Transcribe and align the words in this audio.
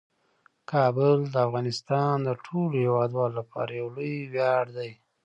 کابل 0.71 1.17
د 1.33 1.35
افغانستان 1.47 2.15
د 2.27 2.29
ټولو 2.45 2.75
هیوادوالو 2.85 3.37
لپاره 3.41 3.71
یو 3.79 3.87
لوی 3.95 4.15
ویاړ 4.33 4.65
دی. 4.77 4.91